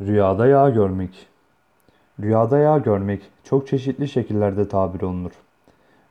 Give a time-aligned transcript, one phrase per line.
[0.00, 1.26] Rüyada yağ görmek.
[2.20, 5.32] Rüyada yağ görmek çok çeşitli şekillerde tabir olunur.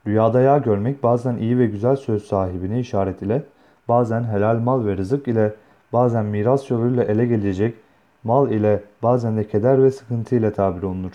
[0.06, 3.42] Rüyada yağ görmek bazen iyi ve güzel söz sahibine işaret ile,
[3.88, 5.54] bazen helal mal ve rızık ile,
[5.92, 7.74] bazen miras yoluyla ele gelecek
[8.24, 11.12] mal ile, bazen de keder ve sıkıntı ile tabir olunur.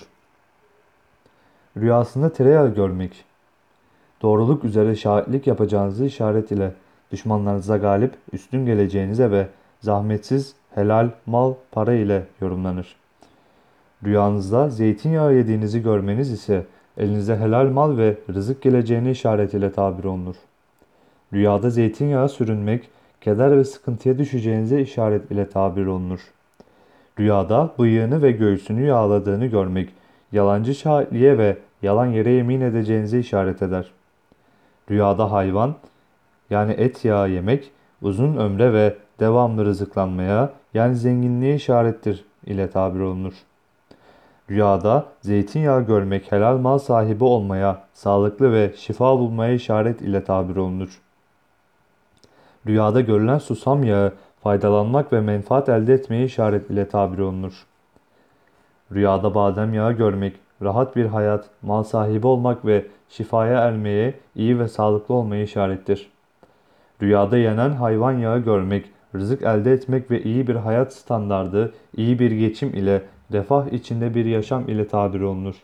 [1.77, 3.25] Rüyasında tereyağı görmek.
[4.21, 6.71] Doğruluk üzere şahitlik yapacağınızı işaret ile,
[7.11, 9.47] düşmanlarınıza galip, üstün geleceğinize ve
[9.81, 12.95] zahmetsiz, helal, mal, para ile yorumlanır.
[14.05, 16.65] Rüyanızda zeytinyağı yediğinizi görmeniz ise
[16.97, 20.35] elinize helal mal ve rızık geleceğine işaret ile tabir olunur.
[21.33, 22.89] Rüyada zeytinyağı sürünmek,
[23.21, 26.19] keder ve sıkıntıya düşeceğinize işaret ile tabir olunur.
[27.19, 29.89] Rüyada bıyığını ve göğsünü yağladığını görmek,
[30.31, 33.91] yalancı şahitliğe ve yalan yere yemin edeceğinize işaret eder.
[34.91, 35.75] Rüyada hayvan,
[36.49, 37.71] yani et yağı yemek,
[38.01, 43.33] uzun ömre ve devamlı rızıklanmaya, yani zenginliğe işarettir ile tabir olunur.
[44.49, 51.01] Rüyada zeytinyağı görmek helal mal sahibi olmaya, sağlıklı ve şifa bulmaya işaret ile tabir olunur.
[52.67, 57.65] Rüyada görülen susam yağı faydalanmak ve menfaat elde etmeye işaret ile tabir olunur.
[58.93, 64.67] Rüyada badem yağı görmek, rahat bir hayat, mal sahibi olmak ve şifaya ermeye, iyi ve
[64.67, 66.09] sağlıklı olmaya işarettir.
[67.01, 68.85] Rüyada yenen hayvan yağı görmek,
[69.15, 74.25] rızık elde etmek ve iyi bir hayat standardı, iyi bir geçim ile refah içinde bir
[74.25, 75.55] yaşam ile tabir olunur.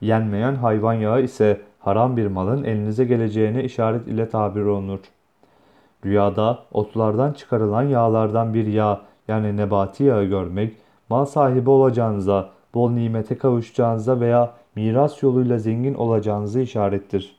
[0.00, 5.00] Yenmeyen hayvan yağı ise haram bir malın elinize geleceğine işaret ile tabir olunur.
[6.04, 10.76] Rüyada otlardan çıkarılan yağlardan bir yağ yani nebati yağı görmek,
[11.08, 17.35] mal sahibi olacağınıza, bol nimete kavuşacağınıza veya miras yoluyla zengin olacağınıza işarettir.